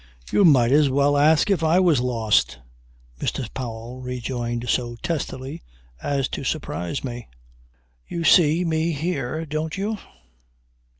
"You 0.31 0.43
might 0.45 0.71
as 0.71 0.89
well 0.89 1.15
ask 1.15 1.51
if 1.51 1.63
I 1.63 1.79
was 1.79 1.99
lost," 2.01 2.57
Mr. 3.19 3.47
Powell 3.53 4.01
rejoined 4.01 4.67
so 4.67 4.95
testily 5.03 5.61
as 6.01 6.27
to 6.29 6.43
surprise 6.43 7.03
me. 7.03 7.27
"You 8.07 8.23
see 8.23 8.65
me 8.65 8.93
here, 8.93 9.45
don't 9.45 9.77
you." 9.77 9.99